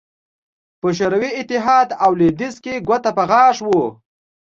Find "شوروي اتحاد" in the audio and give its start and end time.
0.97-1.89